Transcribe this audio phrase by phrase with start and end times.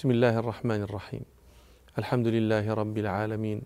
[0.00, 1.20] بسم الله الرحمن الرحيم
[1.98, 3.62] الحمد لله رب العالمين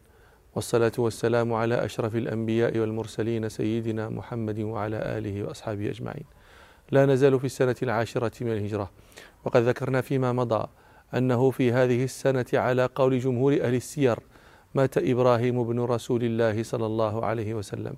[0.55, 6.25] والصلاة والسلام على أشرف الأنبياء والمرسلين سيدنا محمد وعلى آله وأصحابه أجمعين
[6.91, 8.91] لا نزال في السنة العاشرة من الهجرة
[9.45, 10.67] وقد ذكرنا فيما مضى
[11.15, 14.19] أنه في هذه السنة على قول جمهور أهل السير
[14.75, 17.95] مات إبراهيم بن رسول الله صلى الله عليه وسلم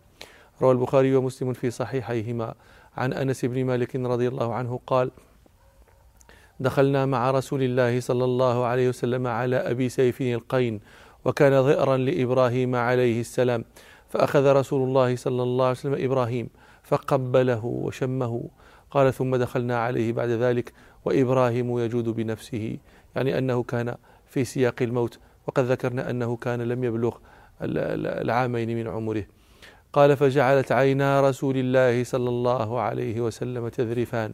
[0.62, 2.54] روى البخاري ومسلم في صحيحيهما
[2.96, 5.10] عن أنس بن مالك رضي الله عنه قال
[6.60, 10.80] دخلنا مع رسول الله صلى الله عليه وسلم على أبي سيف القين
[11.24, 13.64] وكان ضئرا لإبراهيم عليه السلام
[14.08, 16.48] فأخذ رسول الله صلى الله عليه وسلم إبراهيم
[16.82, 18.42] فقبله وشمه.
[18.90, 20.72] قال ثم دخلنا عليه بعد ذلك
[21.04, 22.76] وإبراهيم يجود بنفسه.
[23.16, 23.94] يعني أنه كان
[24.26, 27.16] في سياق الموت وقد ذكرنا أنه كان لم يبلغ
[27.62, 29.24] العامين من عمره.
[29.92, 34.32] قال فجعلت عينا رسول الله صلى الله عليه وسلم تذرفان.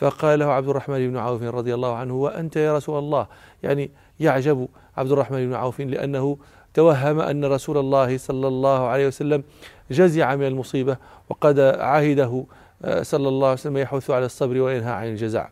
[0.00, 3.26] فقال له عبد الرحمن بن عوف رضي الله عنه وأنت يا رسول الله؟
[3.62, 6.38] يعني يعجب عبد الرحمن بن عوف لأنه
[6.74, 9.44] توهم أن رسول الله صلى الله عليه وسلم
[9.90, 10.96] جزع من المصيبة
[11.28, 12.44] وقد عهده
[12.84, 15.48] آه، صلى الله عليه وسلم يحث على الصبر وينهى عن الجزع.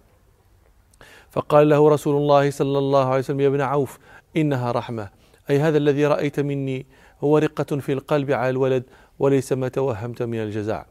[1.31, 3.99] فقال له رسول الله صلى الله عليه وسلم يا ابن عوف
[4.37, 5.09] إنها رحمة.
[5.51, 6.87] أي هذا الذي رأيت مني
[7.25, 8.85] هو رقة في القلب على الولد
[9.19, 10.85] وليس ما توهمت من الجزع.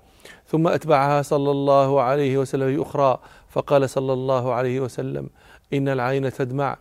[0.48, 5.30] ثم أتبعها صلى الله عليه وسلم أخرى فقال صلى الله عليه وسلم
[5.74, 6.78] إن العين تدمع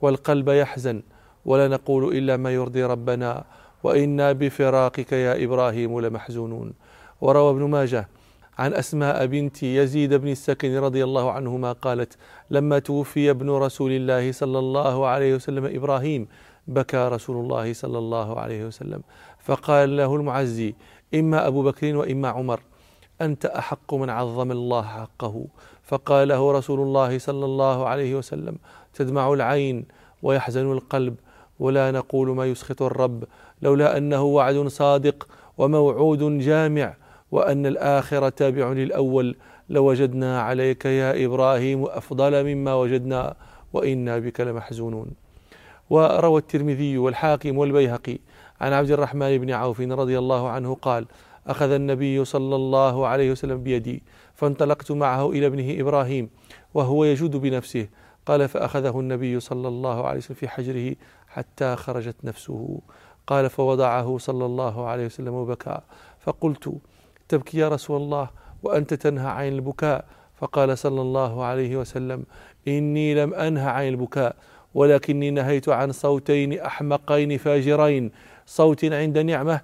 [0.00, 1.02] والقلب يحزن
[1.44, 3.44] ولا نقول إلا ما يرضي ربنا
[3.82, 6.72] وإنا بفراقك يا إبراهيم لمحزونون.
[7.20, 8.08] وروى ابن ماجه
[8.58, 12.16] عن أسماء بنت يزيد بن السكن رضي الله عنهما قالت
[12.50, 16.28] لما توفي ابن رسول الله صلى الله عليه وسلم إبراهيم
[16.66, 19.02] بكى رسول الله صلى الله عليه وسلم.
[19.38, 20.74] فقال له المعزي
[21.14, 22.60] إما أبو بكر وإما عمر.
[23.20, 25.44] أنت أحق من عظم الله حقه.
[25.84, 28.56] فقال له رسول الله صلى الله عليه وسلم
[28.94, 29.84] تدمع العين
[30.22, 31.14] ويحزن القلب
[31.58, 33.24] ولا نقول ما يسخط الرب
[33.62, 36.94] لولا أنه وعد صادق وموعود جامع
[37.30, 39.36] وأن الآخر تابع للأول.
[39.68, 43.34] لوجدنا عليك يا إبراهيم أفضل مما وجدنا
[43.72, 45.10] وإنا بك لمحزونون.
[45.90, 48.18] وروى الترمذي والحاكم والبيهقي
[48.60, 51.06] عن عبد الرحمن بن عوف رضي الله عنه قال
[51.50, 54.02] أخذ النبي صلى الله عليه وسلم بيدي
[54.34, 56.30] فانطلقت معه إلى ابنه إبراهيم
[56.74, 57.88] وهو يجود بنفسه.
[58.26, 60.96] قال فأخذه النبي صلى الله عليه وسلم في حجره
[61.28, 62.80] حتى خرجت نفسه.
[63.26, 65.80] قال فوضعه صلى الله عليه وسلم وبكى.
[66.20, 66.72] فقلت
[67.28, 68.30] تبكي يا رسول الله
[68.62, 70.04] وأنت تنهى عن البكاء.
[70.40, 72.24] فقال صلى الله عليه وسلم
[72.68, 74.36] إني لم أنهى عن البكاء
[74.74, 78.10] ولكني نهيت عن صوتين أحمقين فاجرين.
[78.46, 79.60] صوت عند نعمة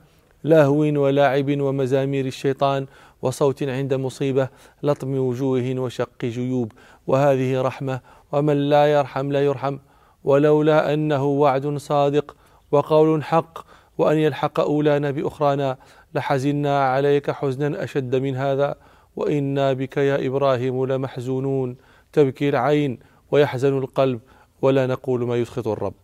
[0.47, 2.87] لهو ولاعب ومزامير الشيطان
[3.23, 4.49] وصوت عند مصيبة
[4.83, 6.73] لطم وجوه وشق جيوب.
[7.07, 8.01] وهذه رحمة
[8.33, 9.79] ومن لا يرحم لا يرحم.
[10.25, 12.37] ولولا أنه وعد صادق
[12.71, 13.59] وقول حق
[13.99, 15.79] وأن يلحق أولانا بأخرانا
[16.15, 18.75] لحزنا عليك حزنا أشد من هذا.
[19.17, 21.77] وإنا بك يا إبراهيم لمحزونون.
[22.13, 22.99] تبكي العين
[23.31, 24.21] ويحزن القلب
[24.63, 25.95] ولا نقول ما يسخط الرب.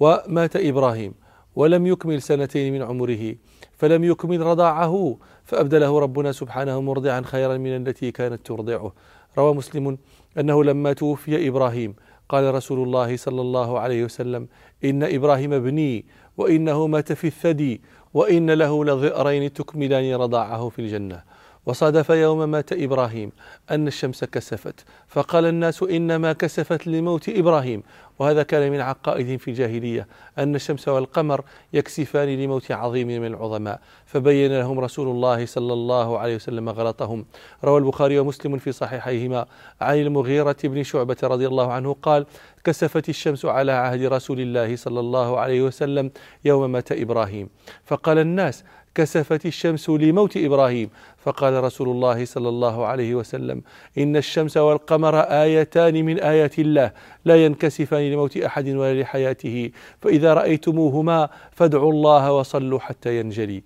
[0.00, 1.14] ومات إبراهيم
[1.56, 3.34] ولم يكمل سنتين من عمره.
[3.78, 8.92] فلم يكمل رضاعه فأبدله ربنا سبحانه مرضعا خيرا من التي كانت ترضعه.
[9.38, 9.98] روى مسلم
[10.38, 11.94] أنه لما توفي إبراهيم
[12.28, 14.48] قال رسول الله صلى الله عليه وسلم
[14.84, 16.04] إن إبراهيم ابني
[16.36, 17.80] وإنه مات في الثدي
[18.14, 21.22] وإن له لظئرين تكملان رضاعه في الجنة.
[21.68, 23.32] وصادف يوم مات إبراهيم
[23.70, 24.84] أن الشمس كسفت.
[25.08, 27.82] فقال الناس إنما كسفت لموت إبراهيم.
[28.18, 30.08] وهذا كان من عقائدهم في الجاهلية
[30.38, 33.80] أن الشمس والقمر يكسفان لموت عظيم من العظماء.
[34.06, 37.26] فبين لهم رسول الله صلى الله عليه وسلم غلطهم.
[37.64, 39.46] روى البخاري ومسلم في صحيحيهما
[39.80, 42.26] عن المغيرة بن شعبة رضي الله عنه قال
[42.64, 46.10] كسفت الشمس على عهد رسول الله صلى الله عليه وسلم
[46.44, 47.48] يوم مات إبراهيم.
[47.84, 48.64] فقال الناس
[48.98, 50.90] كسفت الشمس لموت إبراهيم.
[51.18, 53.62] فقال رسول الله صلى الله عليه وسلم
[53.98, 56.92] إن الشمس والقمر آيتان من آيات الله
[57.24, 59.70] لا ينكسفان لموت أحد ولا لحياته.
[60.02, 63.62] فإذا رأيتموهما فادعوا الله وصلوا حتى ينجلي.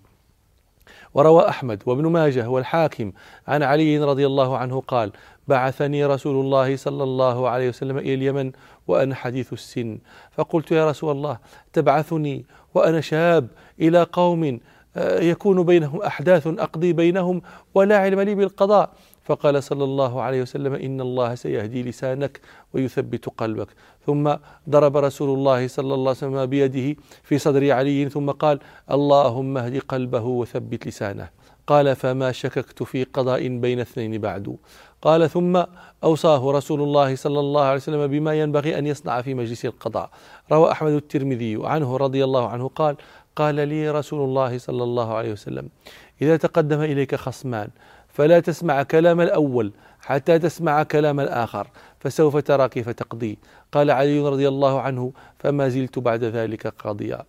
[1.14, 3.12] وروى أحمد وابن ماجه والحاكم
[3.48, 5.12] عن علي رضي الله عنه قال
[5.48, 8.52] بعثني رسول الله صلى الله عليه وسلم إلى اليمن
[8.88, 9.98] وأنا حديث السن.
[10.32, 11.38] فقلت يا رسول الله
[11.72, 13.48] تبعثني وأنا شاب
[13.80, 14.60] إلى قوم
[14.96, 17.42] يكون بينهم أحداث أقضي بينهم
[17.74, 18.90] ولا علم لي بالقضاء.
[19.24, 22.40] فقال صلى الله عليه وسلم إن الله سيهدي لسانك
[22.74, 23.68] ويثبت قلبك.
[24.06, 24.34] ثم
[24.70, 28.58] ضرب رسول الله صلى الله عليه وسلم بيده في صدر علي ثم قال
[28.90, 31.28] اللهم اهد قلبه وثبت لسانه.
[31.66, 34.56] قال فما شككت في قضاء بين اثنين بعد.
[35.02, 35.62] قال ثم
[36.04, 40.10] أوصاه رسول الله صلى الله عليه وسلم بما ينبغي أن يصنع في مجلس القضاء.
[40.52, 42.96] روى أحمد الترمذي عنه رضي الله عنه قال
[43.36, 45.68] قال لي رسول الله صلى الله عليه وسلم
[46.22, 47.68] إذا تقدم إليك خصمان
[48.08, 51.66] فلا تسمع كلام الأول حتى تسمع كلام الآخر
[52.00, 53.38] فسوف ترى كيف تقضي
[53.72, 57.24] قال علي رضي الله عنه فما زلت بعد ذلك قاضيا.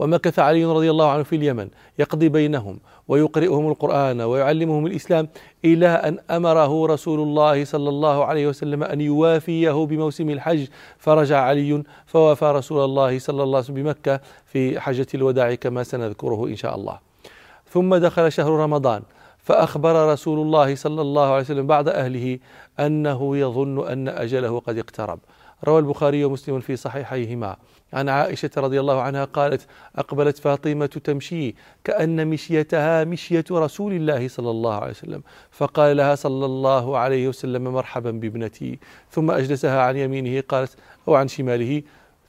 [0.00, 1.68] ومكث علي رضي الله عنه في اليمن
[1.98, 5.28] يقضي بينهم ويقرئهم القرآن ويعلمهم الإسلام
[5.64, 10.66] إلى أن أمره رسول الله صلى الله عليه وسلم أن يوافيه بموسم الحج.
[10.98, 16.46] فرجع علي فوافى رسول الله صلى الله عليه وسلم بمكة في حجة الوداع كما سنذكره
[16.46, 16.98] إن شاء الله.
[17.70, 19.02] ثم دخل شهر رمضان
[19.38, 22.38] فأخبر رسول الله صلى الله عليه وسلم بعض أهله
[22.80, 25.18] أنه يظن أن أجله قد اقترب.
[25.64, 27.56] روى البخاري ومسلم في صحيحيهما.
[27.92, 29.66] عن عائشة رضي الله عنها قالت
[29.96, 31.54] أقبلت فاطمة تمشي
[31.84, 37.64] كأن مشيتها مشية رسول الله صلى الله عليه وسلم فقال لها صلى الله عليه وسلم
[37.64, 38.78] مرحبا بابنتي.
[39.10, 40.76] ثم أجلسها عن يمينه قالت
[41.08, 41.82] أو عن شماله.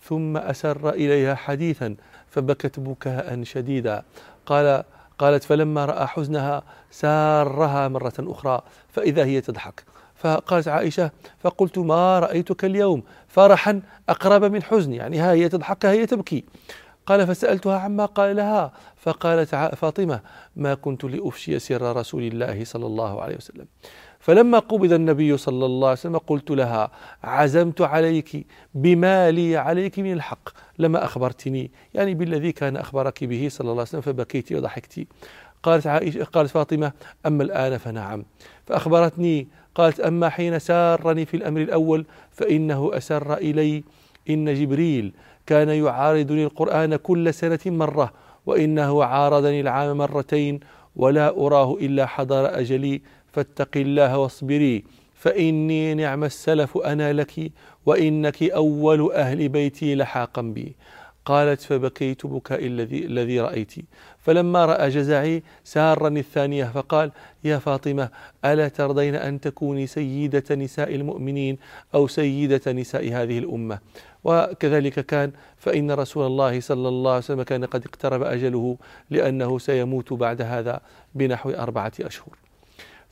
[0.04, 1.96] ثم أسر إليها حديثا
[2.30, 4.04] فبكت بكاء شديدا.
[4.46, 4.84] قال
[5.20, 9.84] قالت فلما رأى حزنها سارها مرة أخرى فإذا هي تضحك.
[10.22, 16.06] فقالت عائشة فقلت ما رأيتك اليوم؟ فرحا أقرب من حزن يعني ها هي تضحك هي
[16.06, 16.44] تبكي.
[17.06, 18.72] قال فسألتها عما قال لها.
[18.98, 20.20] فقالت فاطمة
[20.56, 23.66] ما كنت لأفشي سر رسول الله صلى الله عليه وسلم.
[24.20, 26.92] فلما قبض النبي صلى الله عليه وسلم قلت لها
[27.24, 33.66] عزمت عليك بما لي عليك من الحق لما أخبرتني يعني بالذي كان أخبرك به صلى
[33.66, 35.08] الله عليه وسلم فبكيت وضحكت.
[35.64, 36.92] قالت عائشة قالت فاطمة
[37.26, 38.26] أما الآن فنعم.
[38.66, 43.84] فأخبرتني قالت أما حين سارني في الأمر الأول فإنه أسر إلي.
[44.30, 45.14] إن جبريل
[45.46, 48.14] كان يعارضني القرآن كل سنة مرة
[48.46, 50.60] وإنه عارضني العام مرتين
[50.96, 53.02] ولا أراه إلا حضر أجلي.
[53.34, 54.84] فاتق الله واصبري
[55.16, 57.52] فإني نعم السلف أنا لك
[57.86, 60.76] وإنك أول أهل بيتي لحاقا بي.
[61.26, 63.74] قالت فبكيت بكاء الذي الذي رأيت.
[64.20, 67.12] فلما رأى جزعي سارني الثانية فقال
[67.44, 68.10] يا فاطمة
[68.46, 71.58] ألا ترضين أن تكوني سيدة نساء المؤمنين
[71.96, 73.80] أو سيدة نساء هذه الأمة؟
[74.24, 78.78] وكذلك كان فإن رسول الله صلى الله عليه وسلم كان قد اقترب أجله
[79.10, 80.82] لأنه سيموت بعد هذا
[81.16, 82.36] بنحو أربعة أشهر.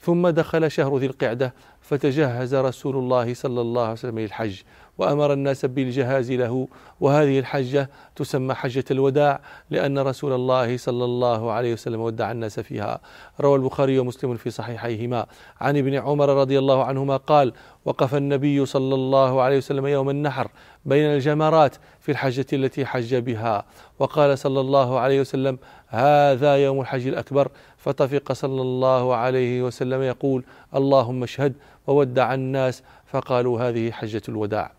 [0.02, 4.62] ثم دخل شهر ذي القعدة فتجهز رسول الله صلى الله عليه وسلم للحج.
[5.00, 6.68] وأمر الناس بالجهاز له
[7.00, 13.00] وهذه الحجة تسمى حجة الوداع لأن رسول الله صلى الله عليه وسلم ودع الناس فيها.
[13.42, 15.26] روى البخاري ومسلم في صحيحيهما.
[15.62, 17.54] عن ابن عمر رضي الله عنهما قال
[17.86, 20.48] وقف النبي صلى الله عليه وسلم يوم النحر
[20.86, 23.66] بين الجمرات في الحجة التي حج بها.
[24.00, 27.48] وقال صلى الله عليه وسلم هذا يوم الحج الأكبر.
[27.78, 30.44] فطفق صلى الله عليه وسلم يقول
[30.76, 31.54] اللهم اشهد
[31.88, 32.84] وودع الناس.
[33.06, 34.72] فقالوا هذه حجة الوداع.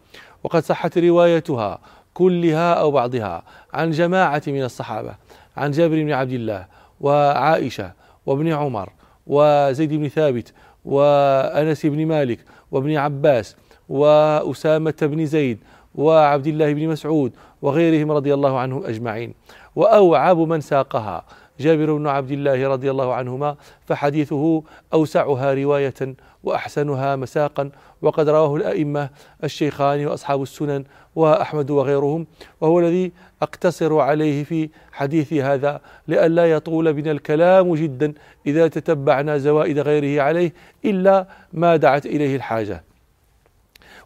[0.45, 1.79] وقد صحت روايتها
[2.15, 3.43] كلها أو بعضها
[3.73, 5.15] عن جماعة من الصحابة
[5.57, 6.67] عن جابر بن عبد الله
[7.01, 7.93] وعائشة
[8.27, 8.93] وابن عمر
[9.27, 10.53] وزيد بن ثابت
[10.85, 12.39] وأنس بن مالك
[12.73, 13.57] وابن عباس
[13.89, 15.59] وأسامة بن زيد
[15.95, 17.33] وعبد الله بن مسعود
[17.63, 19.35] وغيرهم رضي الله عنهم أجمعين.
[19.77, 21.25] وأوعب من ساقها.
[21.61, 24.63] جابر بن عبد الله رضي الله عنهما فحديثه
[24.93, 27.71] أوسعها رواية وأحسنها مساقا
[28.03, 29.11] وقد رواه الأئمة
[29.45, 30.85] الشيخان وأصحاب السنن
[31.17, 32.27] وأحمد وغيرهم
[32.61, 33.13] وهو الذي
[33.43, 38.13] أقتصر عليه في حديثي هذا لئلا يطول بنا الكلام جدا
[38.47, 40.53] إذا تتبعنا زوائد غيره عليه
[40.85, 42.85] إلا ما دعت إليه الحاجة.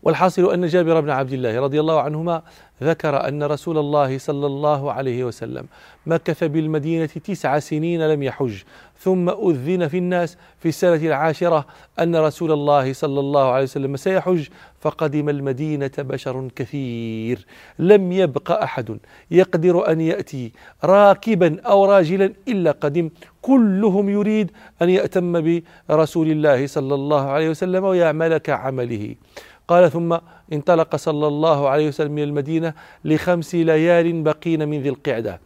[0.03, 2.43] والحاصل أن جابر بن عبد الله رضي الله عنهما
[2.83, 5.67] ذكر أن رسول الله صلى الله عليه وسلم
[6.07, 8.63] مكث بالمدينة تسع سنين لم يحج
[8.99, 11.67] ثم أذن في الناس في السنة العاشرة
[11.99, 14.49] أن رسول الله صلى الله عليه وسلم سيحج
[14.81, 17.47] فقدم المدينة بشر كثير
[17.79, 18.99] لم يبق أحد
[19.31, 20.53] يقدر أن يأتي
[20.85, 23.11] راكبا أو راجلا إلا قدم
[23.43, 24.51] كلهم يريد
[24.83, 29.15] أن يأتم برسول الله صلى الله عليه وسلم ويعمل كعمله.
[29.69, 30.19] قال ثم
[30.53, 35.41] انطلق صلى الله عليه وسلم من المدينة لخمس ليال بقين من ذي القعدة.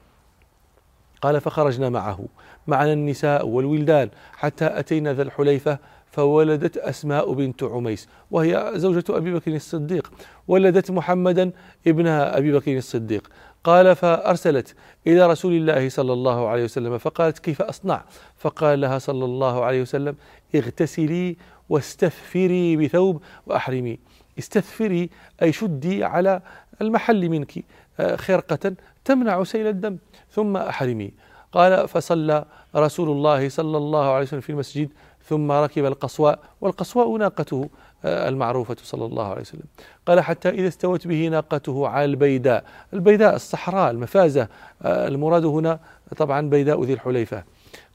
[1.22, 2.24] قال فخرجنا معه
[2.66, 5.78] معنا النساء والولدان حتى أتينا ذا الحليفة
[6.10, 10.12] فولدت أسماء بنت عميس وهي زوجة أبي بكر الصديق
[10.48, 11.50] ولدت محمدا
[11.86, 13.28] ابنها أبي بكر الصديق.
[13.64, 14.74] قال فأرسلت
[15.06, 18.04] إلى رسول الله صلى الله عليه وسلم فقالت كيف أصنع؟
[18.36, 20.16] فقال لها صلى الله عليه وسلم
[20.54, 21.36] اغتسلي
[21.68, 23.98] واستثفري بثوب وأحرمي.
[24.38, 25.10] استثفري
[25.42, 26.40] أي شدي على
[26.80, 27.64] المحل منك
[28.00, 29.98] آه، خرقة تمنع سيل الدم
[30.30, 31.12] ثم أحرمي.
[31.52, 32.44] قال فصلى
[32.76, 34.90] رسول الله صلى الله عليه وسلم في المسجد
[35.24, 37.68] ثم ركب القصواء والقصواء ناقته
[38.04, 39.64] آه، المعروفة صلى الله عليه وسلم.
[40.06, 42.64] قال حتى إذا استوت به ناقته على البيداء.
[42.92, 44.48] البيداء الصحراء المفازة
[44.82, 45.80] آه، المراد هنا
[46.16, 47.44] طبعا بيداء ذي الحليفة.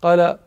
[0.02, 0.38] قال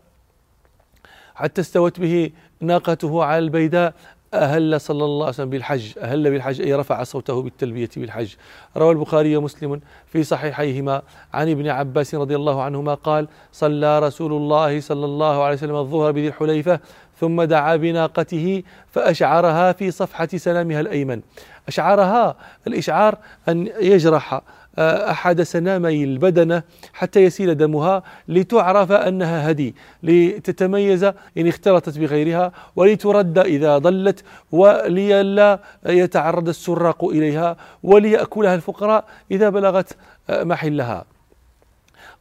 [1.35, 3.95] حتى استوت به ناقته على البيداء
[4.35, 8.35] أهل صلى الله عليه وسلم بالحج أهل بالحج أي رفع صوته بالتلبية بالحج.
[8.77, 11.03] روى البخاري ومسلم في صحيحيهما
[11.35, 16.13] عن ابن عباس رضي الله عنهما قال صلى رسول الله صلى الله عليه وسلم الظهر
[16.13, 16.81] بذي الحليفة
[17.21, 21.21] ثم دعا بناقته فأشعرها في صفحة سلامها الأيمن.
[21.69, 22.37] أشعرها
[22.67, 24.41] الإشعار أن يجرح
[24.79, 31.05] أحد سنامي البدنة حتى يسيل دمها لتعرف أنها هدي لتتميز
[31.39, 39.97] إن اختلطت بغيرها ولترد إذا ضلت وليلا يتعرض السراق إليها وليأكلها الفقراء إذا بلغت
[40.31, 41.05] محلها.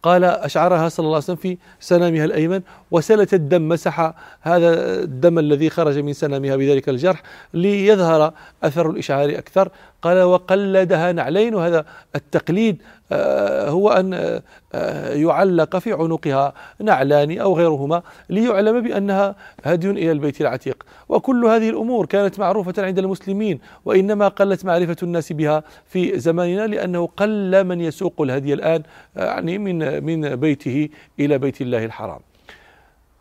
[0.04, 5.70] قال أشعرها صلى الله عليه وسلم في سنامها الأيمن وسلت الدم مسح هذا الدم الذي
[5.70, 8.34] خرج من سنامها بذلك الجرح ليظهر
[8.64, 9.70] أثر الإشعار أكثر.
[10.06, 11.86] قال وقلدها نعلين وهذا
[12.16, 12.82] التقليد
[13.12, 14.42] آه، هو أن
[14.74, 20.84] آه، يعلق في عنقها نعلان أو غيرهما ليعلم بأنها هدي إلى البيت العتيق.
[21.10, 27.10] وكل هذه الأمور كانت معروفة عند المسلمين وإنما قلت معرفة الناس بها في زماننا لأنه
[27.18, 28.84] قل من يسوق الهدي الآن
[29.18, 32.20] آه، يعني من من بيته إلى بيت الله الحرام.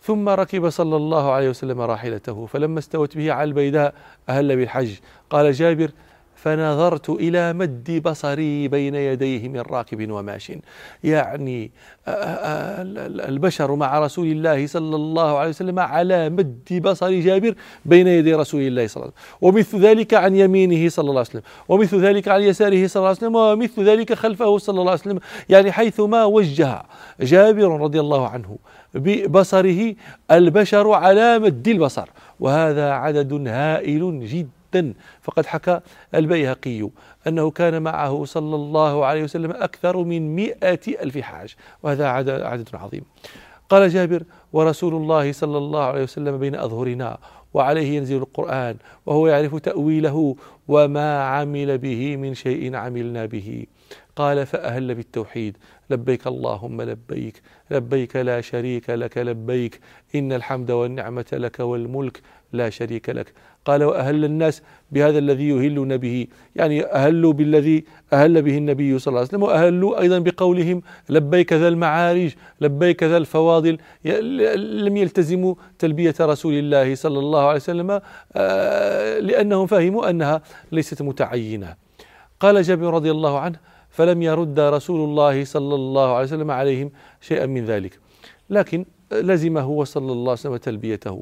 [0.03, 3.95] ثم ركب صلى الله عليه وسلم راحلته فلما استوت به على البيداء
[4.29, 4.91] أهل بالحج.
[5.31, 5.91] قال جابر
[6.45, 10.53] فنظرت إلى مد بصري بين يديه من راكب وماش.
[11.05, 11.73] يعني
[12.09, 12.83] آه، آه،
[13.29, 18.61] البشر مع رسول الله صلى الله عليه وسلم على مد بصر جابر بين يدي رسول
[18.61, 19.49] الله صلى الله عليه وسلم.
[19.49, 21.43] ومثل ذلك عن يمينه صلى الله عليه وسلم.
[21.69, 23.37] ومثل ذلك عن يساره صلى الله عليه وسلم.
[23.37, 25.21] ومثل ذلك خلفه صلى الله عليه وسلم.
[25.49, 26.83] يعني حيثما وجه
[27.21, 28.59] جابر رضي الله عنه
[28.95, 29.95] ببصره
[30.31, 32.09] البشر على مد البصر.
[32.41, 34.53] وهذا عدد هائل جدا.
[35.23, 35.81] فقد حكى
[36.14, 36.88] البيهقي
[37.26, 43.04] أنه كان معه صلى الله عليه وسلم أكثر من مئة ألف حاج وهذا عدد عظيم.
[43.69, 47.19] قال جابر ورسول الله صلى الله عليه وسلم بين أظهرنا
[47.54, 48.76] وعليه ينزل القرآن
[49.07, 50.37] وهو يعرف تأويله
[50.69, 53.66] وما عمل به من شيء عملنا به.
[54.17, 55.57] قال فأهل بالتوحيد.
[55.91, 57.43] لبيك اللهم لبيك.
[57.71, 59.81] لبيك لا شريك لك لبيك.
[60.14, 62.21] إن الحمد والنعمة لك والملك
[62.53, 63.33] لا شريك لك.
[63.64, 66.26] قال وأهل الناس بهذا الذي يهلون به.
[66.57, 69.43] يعني أهلوا بالذي أهل به النبي صلى الله عليه وسلم.
[69.43, 73.79] وأهلوا أيضا بقولهم لبيك ذا المعارج لبيك ذا الفواضل.
[74.85, 78.00] لم يلتزموا تلبية رسول الله صلى الله عليه وسلم
[78.37, 81.75] آه، لأنهم فهموا أنها ليست متعينة.
[82.41, 86.89] قال جابر رضي الله عنه فلم يرد رسول الله صلى الله عليه وسلم عليهم
[87.21, 87.99] شيئا من ذلك.
[88.51, 91.17] لكن لزمه صلى الله عليه وسلم تلبيته.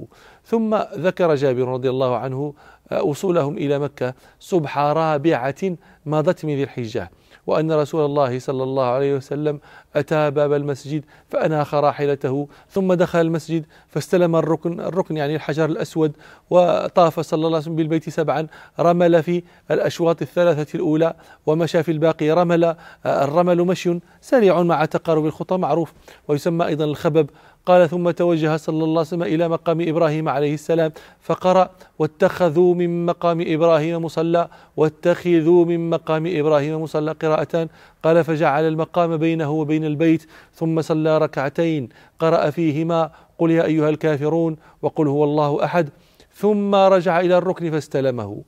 [0.45, 0.71] ثم
[1.07, 2.55] ذكر جابر رضي الله عنه
[2.93, 5.76] آه، وصولهم إلى مكة صبح رابعة
[6.07, 7.11] مضت من ذي الحجة
[7.47, 9.61] وأن رسول الله صلى الله عليه وسلم
[9.96, 16.12] أتى باب المسجد فأناخ راحلته ثم دخل المسجد فاستلم الركن الركن يعني الحجر الأسود
[16.50, 18.46] وطاف صلى الله عليه وسلم بالبيت سبعا.
[18.80, 21.14] رمل في الأشواط الثلاثة الأولى
[21.46, 22.30] ومشى في الباقي.
[22.30, 25.92] رمل الرمل مشي سريع مع تقارب الخطى معروف
[26.28, 27.30] ويسمى أيضا الخبب.
[27.66, 33.06] قال ثم توجه صلى الله عليه وسلم إلى مقام إبراهيم عليه السلام فقرأ واتخذوا من
[33.06, 37.68] مقام إبراهيم مصلى واتخذوا من مقام إبراهيم مصلى قراءتان
[38.02, 44.56] قال فجعل المقام بينه وبين البيت ثم صلى ركعتين قرأ فيهما قل يا أيها الكافرون
[44.82, 45.88] وقل هو الله أحد
[46.35, 48.42] ثم رجع إلى الركن فاستلمه.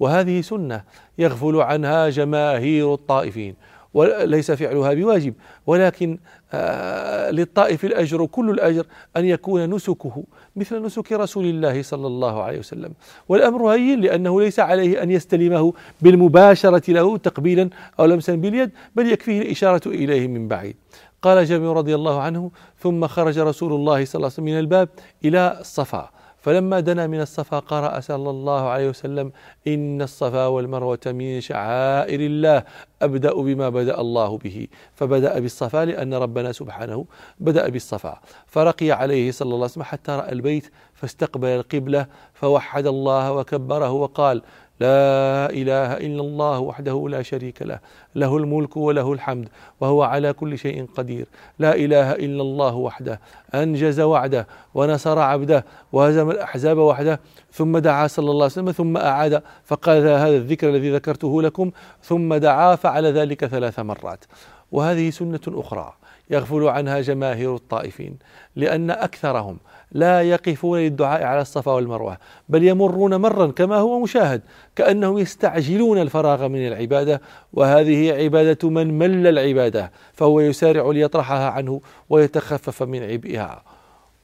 [0.00, 0.82] وهذه سنة
[1.18, 3.54] يغفل عنها جماهير الطائفين.
[3.94, 5.34] وليس فعلها بواجب.
[5.66, 6.18] ولكن
[6.52, 8.86] آه، للطائف الأجر كل الأجر
[9.16, 10.24] أن يكون نسكه
[10.56, 12.92] مثل نسك رسول الله صلى الله عليه وسلم.
[13.28, 15.72] والأمر هين لأنه ليس عليه أن يستلمه
[16.02, 17.70] بالمباشرة له تقبيلا
[18.00, 20.76] أو لمسا باليد بل يكفيه الإشارة إليه من بعيد.
[21.22, 24.88] قال جابر رضي الله عنه ثم خرج رسول الله صلى الله عليه وسلم من الباب
[25.24, 26.10] إلى الصفا.
[26.44, 29.32] فلما دنا من الصفا قرأ صلى الله عليه وسلم
[29.66, 32.64] إن الصفا والمروة من شعائر الله
[33.02, 34.68] أبدأ بما بدأ الله به.
[34.94, 37.04] فبدأ بالصفا لأن ربنا سبحانه
[37.40, 38.20] بدأ بالصفا.
[38.46, 44.42] فرقي عليه صلى الله عليه وسلم حتى رأى البيت فاستقبل القبلة فوحد الله وكبره وقال
[44.80, 47.78] لا إله إلا الله وحده لا شريك له
[48.14, 49.48] له الملك وله الحمد
[49.80, 51.26] وهو على كل شيء قدير.
[51.58, 53.20] لا إله إلا الله وحده
[53.54, 57.20] أنجز وعده ونصر عبده وهزم الأحزاب وحده
[57.52, 61.70] ثم دعا صلى الله عليه وسلم ثم أعاد فقال هذا الذكر الذي ذكرته لكم
[62.02, 64.24] ثم دعا فعل ذلك ثلاث مرات.
[64.72, 65.94] وهذه سنة أخرى.
[66.30, 68.16] يغفل عنها جماهير الطائفين
[68.56, 69.58] لأن أكثرهم
[69.92, 74.42] لا يقفون للدعاء على الصفا والمروة بل يمرون مرا كما هو مشاهد
[74.76, 77.20] كأنهم يستعجلون الفراغ من العبادة
[77.52, 83.62] وهذه عبادة من مل العبادة فهو يسارع ليطرحها عنه ويتخفف من عبئها.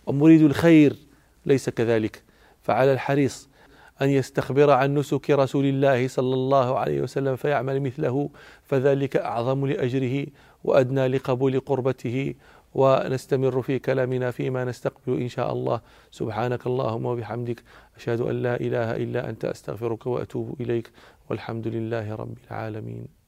[0.06, 0.96] ومريد الخير
[1.46, 2.22] ليس كذلك
[2.62, 3.48] فعلى الحريص
[4.02, 8.30] أن يستخبر عن نسك رسول الله صلى الله عليه وسلم فيعمل مثله
[8.64, 10.26] فذلك أعظم لأجره
[10.64, 12.34] وأدنى لقبول قربته
[12.74, 15.80] ونستمر في كلامنا فيما نستقبل إن شاء الله.
[16.10, 17.62] سبحانك اللهم وبحمدك
[17.96, 20.90] أشهد أن لا إله إلا أنت أستغفرك وأتوب إليك
[21.30, 23.19] والحمد لله رب العالمين.